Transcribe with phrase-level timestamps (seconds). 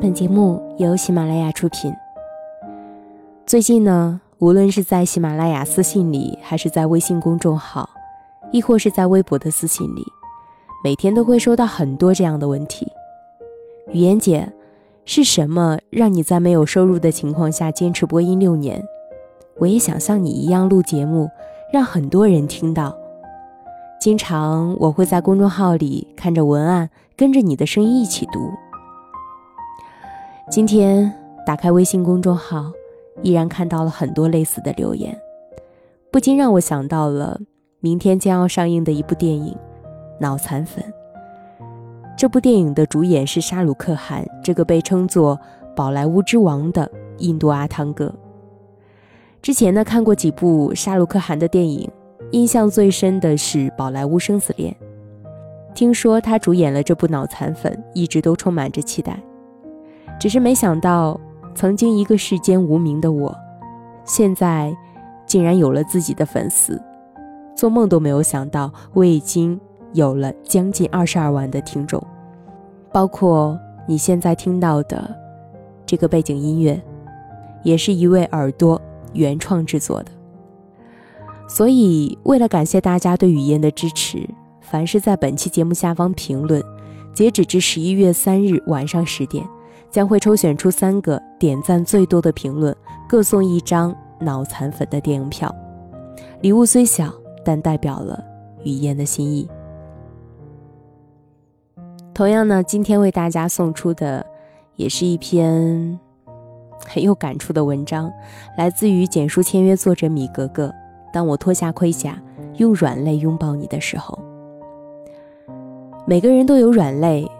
[0.00, 1.92] 本节目由喜马拉雅出品。
[3.44, 7.90] 最近呢，无论是在喜马拉雅私信里，还是在微信公众号，
[8.52, 10.04] 亦或是在微博的私信里，
[10.84, 12.86] 每天都会收到很多这样的问题。
[13.92, 14.48] 语言姐，
[15.04, 18.80] 是什么让你在没有收入的情况下坚持播音六年？
[19.56, 21.28] 我也想像你一样录节目，
[21.72, 22.96] 让很多人听到。
[24.00, 28.52] 经常我会在公众号里看着文案，跟着你的声音一起读。
[30.50, 31.12] 今天
[31.44, 32.72] 打开微信公众号，
[33.22, 35.14] 依然看到了很多类似的留言，
[36.10, 37.38] 不禁让我想到了
[37.80, 39.52] 明天将要上映的一部电影
[40.18, 40.82] 《脑残粉》。
[42.16, 45.38] 这部电影的主演是沙鲁克汗，这个被称作
[45.76, 48.12] “宝莱坞之王”的印度阿汤哥。
[49.42, 51.88] 之前呢，看过几部沙鲁克汗的电影。
[52.32, 54.74] 印象最深的是《宝莱坞生死恋》，
[55.74, 59.18] 听说他主演了这部《脑残粉》，一直都充满着期待。
[60.18, 61.18] 只是没想到，
[61.54, 63.34] 曾经一个世间无名的我，
[64.04, 64.76] 现在
[65.26, 66.80] 竟然有了自己的粉丝。
[67.54, 69.58] 做梦都没有想到，我已经
[69.92, 72.02] 有了将近二十二万的听众。
[72.92, 75.14] 包括你现在听到的
[75.84, 76.80] 这个背景音乐，
[77.62, 78.80] 也是一位耳朵
[79.12, 80.10] 原创制作的。
[81.48, 84.28] 所以，为了感谢大家对语嫣的支持，
[84.60, 86.62] 凡是在本期节目下方评论，
[87.12, 89.44] 截止至十一月三日晚上十点，
[89.90, 92.74] 将会抽选出三个点赞最多的评论，
[93.08, 95.54] 各送一张脑残粉的电影票。
[96.40, 97.12] 礼物虽小，
[97.44, 98.22] 但代表了
[98.64, 99.48] 语嫣的心意。
[102.14, 104.24] 同样呢，今天为大家送出的，
[104.76, 105.98] 也是一篇
[106.86, 108.12] 很有感触的文章，
[108.56, 110.72] 来自于简书签约作者米格格。
[111.12, 112.20] 当我脱下盔甲，
[112.56, 114.18] 用软肋拥抱你的时候，
[116.06, 117.30] 每个人都有软肋，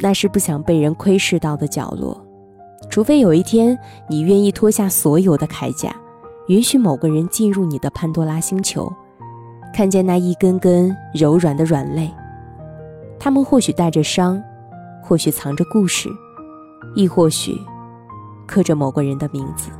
[0.00, 2.20] 那是不想被人窥视到的角落。
[2.88, 5.94] 除非有一天你愿意脱下所有的铠甲，
[6.48, 8.92] 允许某个人进入你的潘多拉星球，
[9.72, 12.10] 看见那一根根柔软的软肋，
[13.18, 14.42] 他们或许带着伤，
[15.02, 16.08] 或许藏着故事，
[16.94, 17.56] 亦或许
[18.46, 19.70] 刻着某个人的名字。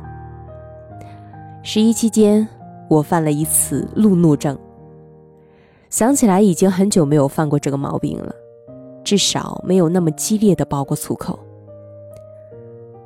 [1.63, 2.47] 十一期间。
[2.89, 4.59] 我犯了一次路怒症，
[5.89, 8.35] 想起来已经很久没有犯过这个毛病了，
[9.03, 11.37] 至少没有那么激烈的爆过粗口。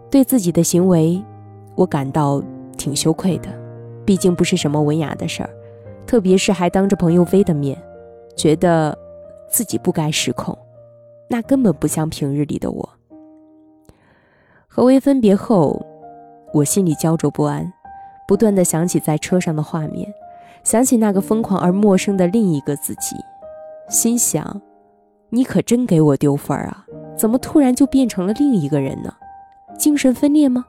[0.09, 1.21] 对自己的行为，
[1.75, 2.41] 我感到
[2.77, 3.49] 挺羞愧的，
[4.05, 5.49] 毕竟不是什么文雅的事儿，
[6.05, 7.77] 特别是还当着彭佑飞的面，
[8.35, 8.97] 觉得
[9.49, 10.57] 自己不该失控，
[11.29, 12.89] 那根本不像平日里的我。
[14.67, 15.85] 和薇分别后，
[16.53, 17.71] 我心里焦灼不安。
[18.27, 20.11] 不断的想起在车上的画面，
[20.63, 23.15] 想起那个疯狂而陌生的另一个自己，
[23.87, 24.59] 心想：
[25.29, 26.85] 你可真给我丢分儿啊！
[27.17, 29.13] 怎么突然就变成了另一个人呢？
[29.77, 30.65] 精神分裂吗？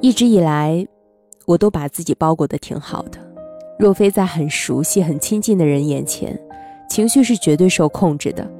[0.00, 0.86] 一直以来，
[1.46, 3.18] 我都把自己包裹的挺好的，
[3.78, 6.38] 若非在很熟悉、很亲近的人眼前，
[6.88, 8.50] 情绪是绝对受控制的，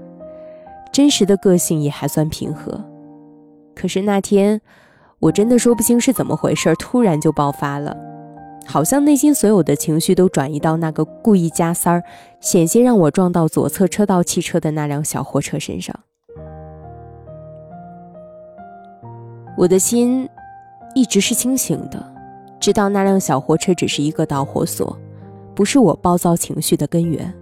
[0.93, 2.81] 真实的个性也还算平和。
[3.75, 4.61] 可是那天，
[5.19, 7.97] 我真的说不清是怎么回事，突然就爆发了，
[8.67, 12.03] 好像内心所有的情绪都转移到那个故意加塞儿、
[12.41, 15.95] 险些让我撞到左侧车道汽车的那辆小货车身上。
[19.57, 20.29] 我的心
[20.95, 22.15] 一直是清醒的，
[22.59, 24.97] 知道那辆小货车只是一个导火索，
[25.55, 27.33] 不是我暴躁情绪的根源。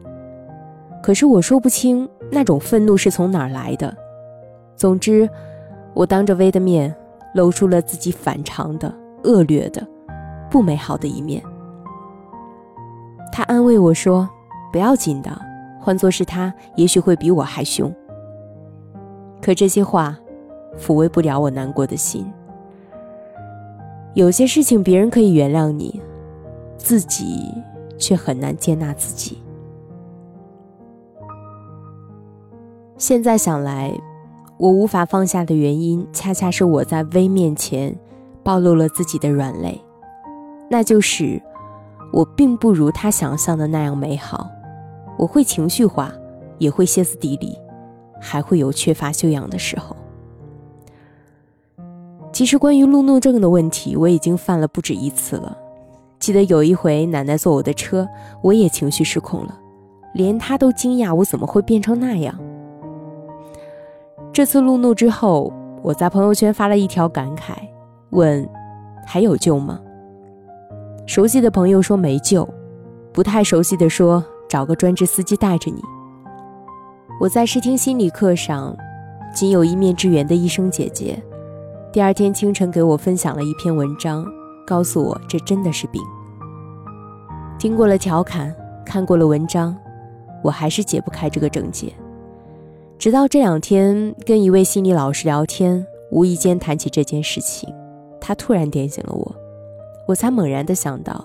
[1.03, 3.97] 可是我说不清那种愤怒是从哪儿来的。
[4.77, 5.29] 总之。
[5.93, 6.95] 我当着薇的面，
[7.35, 8.95] 露出了自己反常的、
[9.25, 9.85] 恶劣的、
[10.51, 11.43] 不美好的一面。
[13.33, 14.29] 他安慰我说
[14.73, 15.31] ：“不要紧的，
[15.81, 17.95] 换做是他，也许会比我还凶。”
[19.41, 20.19] 可这些话，
[20.79, 22.31] 抚慰不了我难过的心。
[24.15, 26.03] 有些事情别人可以原谅你，
[26.77, 27.55] 自己
[27.97, 29.39] 却很难接纳自己。
[32.99, 33.93] 现在想来。
[34.59, 37.97] 我无法放下的原因，恰恰是我在微面前
[38.43, 39.81] 暴露了自己的软肋，
[40.73, 41.43] 那就是
[42.13, 44.49] 我并不如他想象的那样美好。
[45.19, 46.13] 我会情绪化，
[46.59, 47.59] 也会歇斯底里，
[48.21, 49.97] 还会有缺乏修养的时候。
[52.33, 55.59] 其实关于路怒症的问题，我已经犯了不止一次了。
[56.21, 58.07] 记得有一回，奶奶坐我的车，
[58.41, 59.59] 我也情绪失控了，
[60.15, 62.39] 连她都惊讶我怎么会变成那样。
[64.33, 65.53] 这次路怒之后，
[65.83, 67.55] 我在朋友圈发了一条感慨，
[68.11, 68.49] 问
[69.05, 69.81] ：“还有救吗？”
[71.11, 72.49] 熟悉的朋友说没救，
[73.13, 75.83] 不太熟悉的说找个专职司机带着你。
[77.21, 78.77] 我在试听心理课上，
[79.35, 81.21] 仅有一面之缘的医生姐姐，
[81.93, 84.25] 第二天清晨给我分享了一篇文章，
[84.65, 86.01] 告诉我这真的是病。
[87.59, 88.55] 听过了调侃，
[88.87, 89.77] 看过了文章，
[90.45, 91.93] 我还是解不开这个症结。
[93.01, 97.69] 直到这两天跟一位心理老师聊天，无意间谈起这件事情，
[98.21, 99.35] 他突然点醒了我，
[100.11, 101.25] 我才猛然的想到，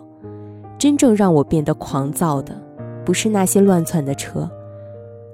[0.77, 2.55] 真正让我变得狂躁的，
[3.03, 4.47] 不是那些乱窜的车。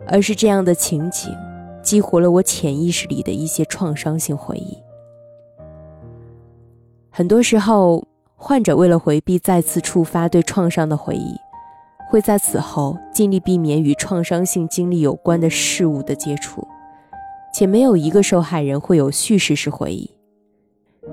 [0.08, 1.36] 而是这样的情景，
[1.84, 4.78] 激活了我潜意识里的一些创伤性回忆。
[7.10, 8.06] 很多时候，
[8.36, 11.36] 患者为了回避再次触发对创伤的回忆，
[12.10, 16.66] 会在此后尽力避免与创伤性经历有关的事物的接触，
[17.54, 20.10] 且没有一个受害人会有叙事式回忆。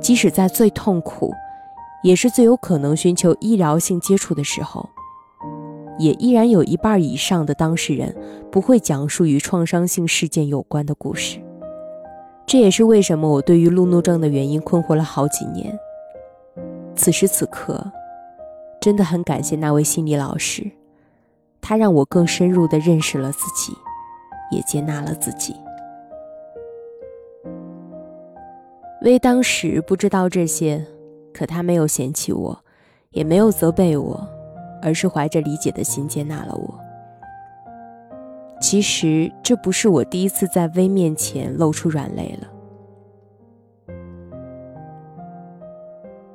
[0.00, 1.34] 即使在最痛苦，
[2.02, 4.88] 也是最有可能寻求医疗性接触的时候。
[5.98, 8.14] 也依然有一半以上的当事人
[8.52, 11.40] 不会讲述与创伤性事件有关的故事，
[12.46, 15.76] 这也是为什么我对于路怒症的原因困惑了好几年。
[16.94, 17.84] 此时此刻，
[18.80, 20.70] 真的很感谢那位心理老师，
[21.60, 23.72] 他让我更深入的认识了自己，
[24.52, 25.56] 也接纳了自己。
[29.02, 30.86] 为当时不知道这些，
[31.38, 32.58] 可他没有嫌弃我，
[33.10, 34.28] 也没有责备我。
[34.80, 36.80] 而是怀着理解的心接纳了我。
[38.60, 42.46] 其实这不是我第一次在薇面前露出软肋了。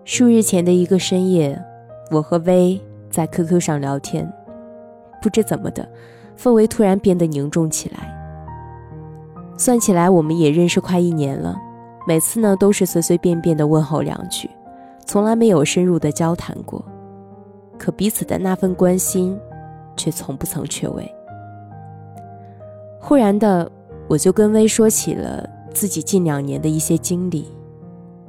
[0.04, 1.58] 数日前的一个深夜，
[2.12, 4.30] 我和薇在 QQ 上聊天，
[5.22, 5.88] 不知怎么的，
[6.38, 8.14] 氛围突然变得凝重起来。
[9.58, 11.58] 算起来，我们也认识快一年了，
[12.06, 14.50] 每次呢都是随随便便的问候两句，
[15.06, 16.84] 从来没有深入的交谈过。
[17.78, 19.38] 可彼此的那份关心，
[19.98, 21.10] 却从不曾缺位。
[23.00, 23.70] 忽然的，
[24.08, 27.48] 我就跟薇说起了自己近两年的一些经历。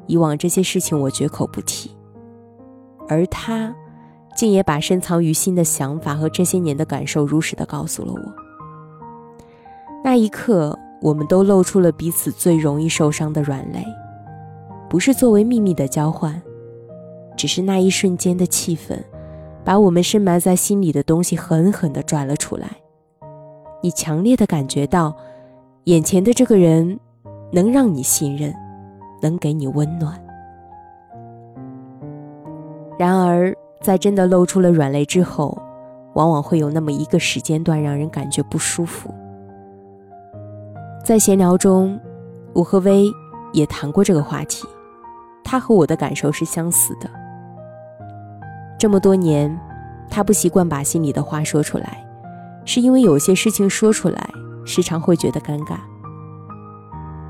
[0.06, 1.90] 以往这些事情我绝口不提，
[3.08, 3.74] 而他，
[4.36, 8.20] 竟也把深藏于心的想法和这些年的感受如实的告诉了我。
[10.02, 13.82] 那一刻，我们都露出了彼此最容易受伤的软肋，
[14.90, 16.42] 不是作为秘密的交换，
[17.36, 18.98] 只是那一瞬间的气氛。
[19.64, 22.68] 把我们深埋在心里的东西狠狠地拽了出来。
[23.82, 25.16] 你强烈的感觉到，
[25.84, 27.00] 眼前的这个人
[27.50, 28.54] 能让你信任，
[29.22, 30.22] 能给你温暖。
[32.98, 35.56] 然而，在真的露出了软肋之后，
[36.12, 39.08] 往往会有那么一个时间段让人感觉不舒服。
[41.02, 41.98] 在闲聊中，
[42.52, 43.10] 我和薇
[43.54, 44.66] 也谈过这个话题，
[45.42, 47.08] 他和我的感受是相似的。
[48.84, 49.58] 这么多年，
[50.10, 52.06] 他不习惯把心里的话说出来，
[52.66, 54.28] 是因为有些事情说出来，
[54.66, 55.78] 时常会觉得尴尬。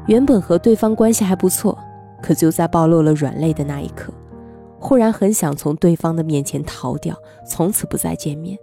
[0.09, 1.79] 原本和对方关系还不错，
[2.21, 4.13] 可就在暴露了软肋的那一刻，
[4.81, 7.17] 忽然很想从对方的面前逃掉，
[7.47, 8.59] 从此不再见面。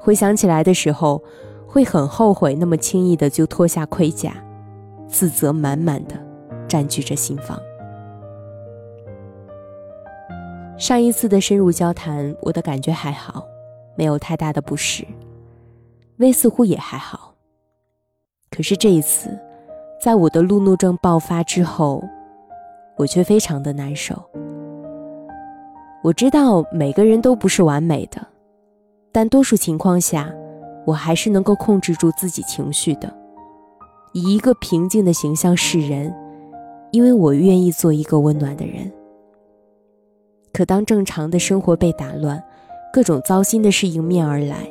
[0.00, 1.22] 回想起来的时候，
[1.66, 4.32] 会很后悔那么轻易的就脱下盔甲，
[5.06, 6.14] 自责满满的
[6.66, 7.60] 占据着心房。
[10.78, 13.44] 上一次的深入交谈，我的感觉还好，
[13.96, 15.04] 没有太大的不适。
[16.18, 17.34] 薇似乎也还好。
[18.48, 19.36] 可是这一次，
[20.00, 22.00] 在我的路怒症爆发之后，
[22.96, 24.14] 我却非常的难受。
[26.04, 28.24] 我知道每个人都不是完美的，
[29.10, 30.32] 但多数情况下，
[30.86, 33.12] 我还是能够控制住自己情绪的，
[34.12, 36.14] 以一个平静的形象示人，
[36.92, 38.88] 因为我愿意做一个温暖的人。
[40.52, 42.42] 可当正常的生活被打乱，
[42.92, 44.68] 各种糟心的事迎面而来，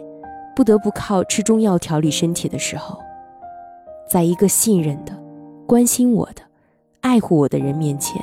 [0.56, 3.00] 不得不靠吃中药调理身体的时候，
[4.10, 5.14] 在一个信任的、
[5.66, 6.42] 关心我的、
[7.02, 8.22] 爱护我的人面前，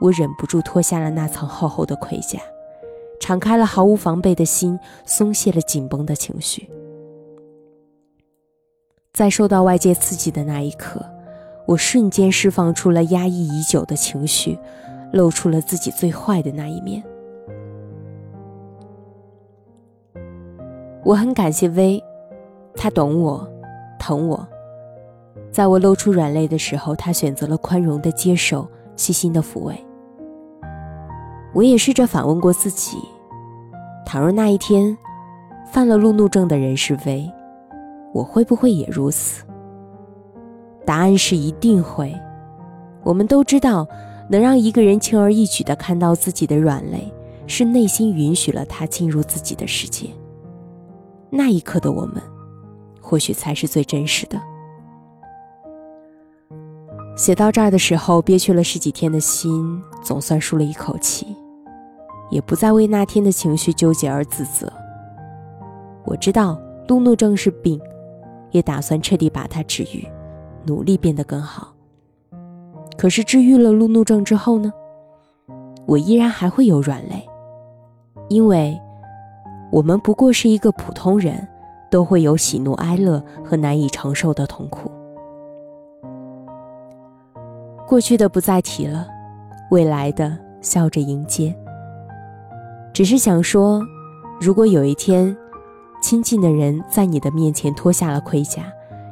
[0.00, 2.40] 我忍不住脱下了那层厚厚的盔甲，
[3.20, 6.68] 敞开了毫无防备的心，松懈了紧绷的情绪。
[9.12, 11.04] 在受到外界刺激的那一刻，
[11.66, 14.58] 我瞬间释放出了压抑已久的情绪。
[15.16, 17.02] 露出了自己最坏的那一面。
[21.02, 22.02] 我很感谢薇，
[22.74, 23.48] 他懂我，
[23.98, 24.46] 疼我。
[25.50, 29.74] 在我露出软肋的时候，他选择了宽容的接受，细心的抚慰。
[31.54, 32.98] 我也试着反问过自己：
[34.04, 34.96] 倘若那一天，
[35.72, 37.32] 犯了路怒症的人是薇，
[38.12, 39.44] 我会不会也如此？
[40.84, 42.14] 答案是一定会。
[43.02, 43.86] 我们都知道。
[44.28, 47.12] 能让一个人轻而易举地看到自己的软肋，
[47.46, 50.08] 是内心允许了他进入自己的世界。
[51.30, 52.20] 那一刻的我们，
[53.00, 54.40] 或许才是最真实的。
[57.16, 61.26] 写到这儿的时候，憋屈了十几天的心总算舒了一口气，
[62.30, 64.70] 也不再为那天的情绪纠结而自责。
[66.04, 67.80] 我知道路怒症是病，
[68.50, 70.06] 也打算彻底把它治愈，
[70.64, 71.75] 努力变得更好。
[72.96, 74.72] 可是治愈了路怒症之后呢？
[75.86, 77.24] 我依然还会有软肋，
[78.28, 78.76] 因为
[79.70, 81.46] 我们不过是一个普通人，
[81.90, 84.90] 都会有喜怒哀乐和难以承受的痛苦。
[87.86, 89.06] 过去的不再提了，
[89.70, 91.54] 未来的笑着迎接。
[92.92, 93.80] 只是想说，
[94.40, 95.36] 如果有一天，
[96.02, 98.64] 亲近的人在你的面前脱下了盔甲，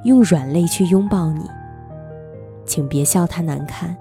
[0.02, 1.48] 用软肋去拥抱你，
[2.66, 3.96] 请别笑他难看，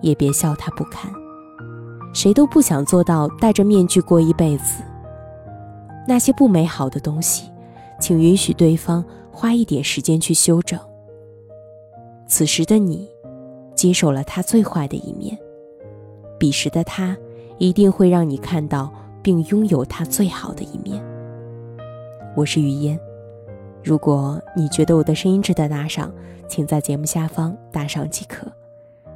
[0.00, 1.10] 也别笑他不堪。
[2.12, 4.82] 谁都不想做到戴着面具过一辈子。
[6.06, 7.50] 那些不美好的东西，
[8.00, 10.78] 请允许对方花一点时间去修正。
[12.26, 13.08] 此时的你。
[13.72, 15.38] 接受了他最坏的一面，
[16.38, 17.16] 彼时的他
[17.56, 21.02] 一定会让你看到并拥有他最好的一面。
[22.36, 23.00] 我是雨嫣，
[23.82, 26.12] 如果你觉得我的声音值得打赏，
[26.48, 28.46] 请在节目下方打赏即可。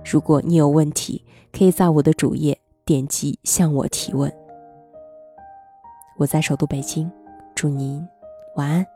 [0.04, 4.32] 如果你有问题，可以在我的主页点击向我提问。
[6.16, 7.10] 我在首都北京，
[7.54, 8.06] 祝您
[8.56, 8.93] 晚安。